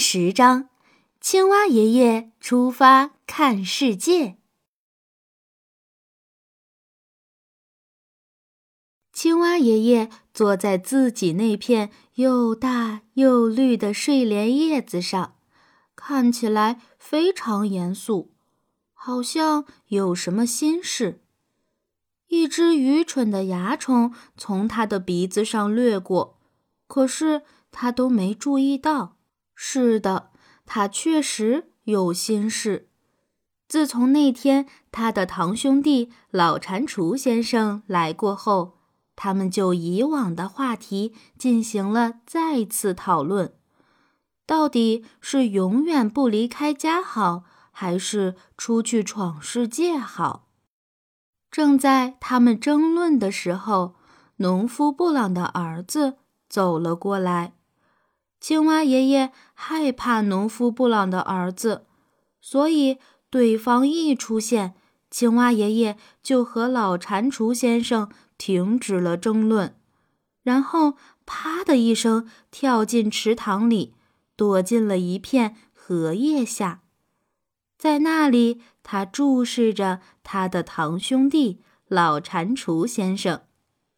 [0.00, 0.70] 十章，
[1.20, 4.38] 青蛙爷爷出发看世界。
[9.12, 15.36] 青蛙爷爷坐在自己那片又大又绿的睡莲叶子上，
[15.94, 18.32] 看起来非常严肃，
[18.94, 21.22] 好像有什么心事。
[22.28, 26.38] 一只愚蠢的蚜虫从他的鼻子上掠过，
[26.86, 29.18] 可是他都没注意到。
[29.62, 30.30] 是的，
[30.64, 32.88] 他确实有心事。
[33.68, 38.78] 自从那天他的堂兄弟老蟾蜍先生来过后，
[39.14, 43.52] 他们就以往的话题进行了再次讨论：
[44.46, 50.48] 到底是永远不离开家好，还是出去闯世界好？
[51.50, 53.94] 正在他们争论的时候，
[54.36, 56.16] 农夫布朗的儿子
[56.48, 57.52] 走了过来。
[58.40, 61.84] 青蛙爷爷害怕农夫布朗的儿子，
[62.40, 62.98] 所以
[63.28, 64.74] 对方一出现，
[65.10, 69.76] 青蛙爷爷就和老蟾蜍先生停止了争论，
[70.42, 70.94] 然后
[71.26, 73.94] 啪的一声跳进池塘里，
[74.36, 76.80] 躲进了一片荷叶下。
[77.76, 83.42] 在那里，他注视着他的堂兄弟老蟾蜍先生。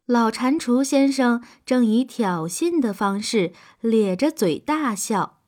[0.05, 5.39] 老蟾蜍先生正以挑衅的方式咧着嘴大笑，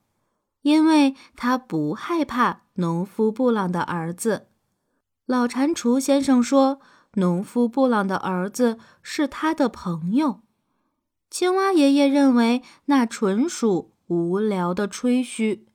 [0.61, 4.47] 因为他不害怕农夫布朗的儿子。
[5.25, 6.79] 老蟾蜍先生说
[7.15, 10.41] ：“农夫布朗的儿子是他的朋友。”
[11.29, 15.67] 青蛙爷爷认为那纯属无聊的吹嘘。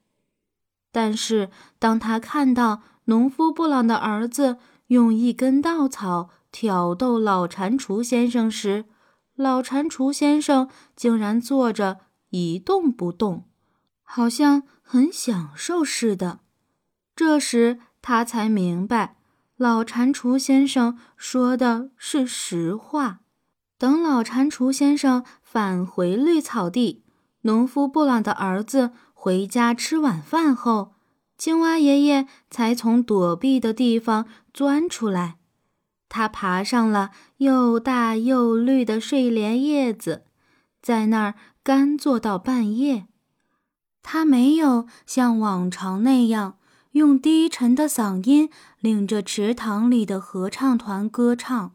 [0.91, 4.57] 但是当他看到农夫布朗的儿子
[4.91, 8.87] 用一根稻草，挑逗老蟾蜍先生时，
[9.37, 11.99] 老蟾蜍先生竟然坐着
[12.31, 13.45] 一动不动，
[14.03, 16.41] 好像很享受似的。
[17.15, 19.17] 这时他才明白，
[19.57, 23.21] 老蟾蜍先生说的是实话。
[23.79, 27.05] 等老蟾蜍先生返回绿草地，
[27.43, 30.95] 农夫布朗的儿子回家吃晚饭后，
[31.41, 35.39] 青蛙爷爷才从躲避的地方钻出来。
[36.11, 40.27] 他爬上了又大又绿的睡莲叶子，
[40.83, 43.07] 在那儿干坐到半夜。
[44.03, 46.59] 他没有像往常那样
[46.91, 51.75] 用低沉的嗓音领着池塘里的合唱团歌唱，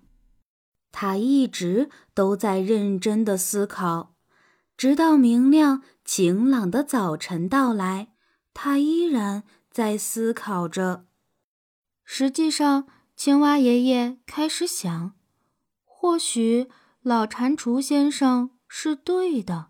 [0.92, 4.14] 他一直都在认真的思考，
[4.78, 8.10] 直到明亮晴朗的早晨到来，
[8.56, 11.06] 他依然在思考着。
[12.04, 12.88] 实际上。
[13.18, 15.14] 青蛙爷爷开始想，
[15.86, 16.68] 或许
[17.02, 19.68] 老蟾蜍先生是对的，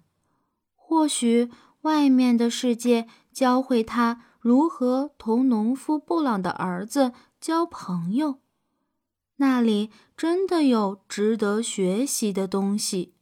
[0.74, 1.52] 或许
[1.82, 8.40] 外面的世界教会他如何同农夫布朗的儿子交朋友，
[9.36, 13.14] 那里真的有值得学习的东西。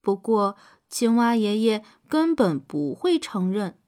[0.00, 0.56] 不过，
[0.88, 3.78] 青蛙爷爷根本不会承认，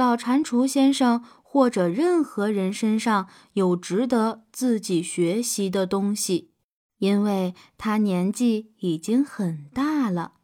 [0.00, 1.22] 老蟾蜍先生。
[1.52, 6.52] 或者任何人身上有值得自己学习的东西，
[6.98, 10.34] 因为他年纪已经很大了，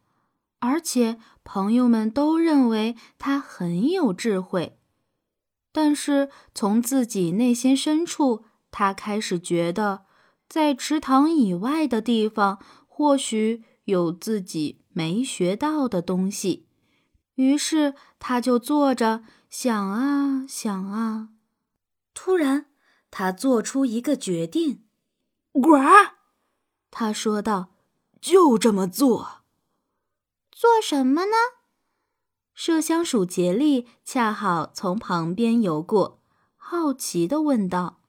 [0.59, 4.77] 而且朋友们都认为他很有智慧。
[5.71, 10.01] 但是从自己内心深处，他开始觉得，
[10.49, 16.67] 在池塘以外的地方，或许有自己没学到的东西。
[17.35, 19.23] 于是他就坐着。
[19.49, 21.29] 想啊想啊，
[22.13, 22.67] 突然，
[23.09, 24.83] 他做出一个决定。
[25.53, 25.79] 呱，
[26.91, 27.71] 他说道
[28.21, 29.43] ：“就这么做。”
[30.51, 31.35] 做什么呢？
[32.55, 36.21] 麝香鼠杰利恰好从旁边游过，
[36.55, 38.01] 好奇的问道：“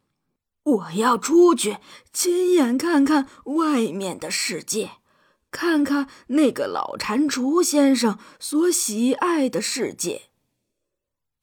[0.65, 1.79] 我要出去
[2.13, 4.93] 亲眼看看外面的世界，
[5.51, 10.23] 看看那个老蟾蜍先生所喜爱的世界。”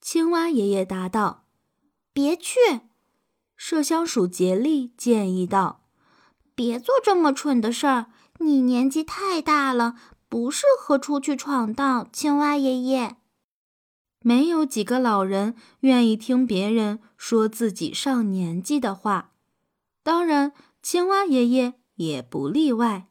[0.06, 1.46] 青蛙爷爷答道
[2.14, 2.60] ：“别去。”
[3.58, 5.80] 麝香鼠杰利建议道
[6.54, 8.06] ：“别做这么蠢的事儿，
[8.38, 9.96] 你年纪太大了，
[10.28, 13.16] 不适合出去闯荡。”青蛙爷爷，
[14.20, 19.32] 没有几个老人愿意听别人说自己上年纪的话，
[20.04, 23.08] 当然，青蛙爷爷也不例外。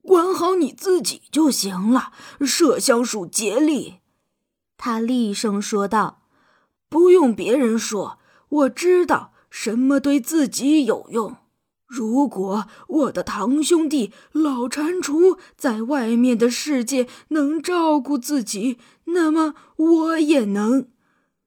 [0.00, 3.96] 管好你自己就行了，麝香鼠杰利，
[4.78, 6.21] 他厉声说道。
[6.92, 8.18] 不用别人说，
[8.50, 11.38] 我知道什么对自己有用。
[11.86, 20.90] 如果我的堂兄弟老蟾蜍在外面的世界能照顾自己，那么我也能。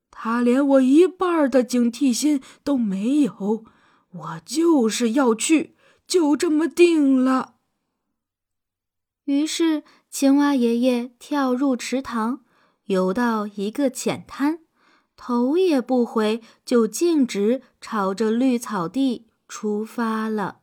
[0.10, 3.66] 他连我一半的警惕心都没有，
[4.14, 5.76] 我就是要去，
[6.08, 7.58] 就这么定了。
[9.26, 12.44] 于是，青蛙爷爷跳入池塘，
[12.86, 14.65] 游到一个浅滩，
[15.18, 19.28] 头也不回，就径直朝着绿草地。
[19.48, 20.58] 出发了。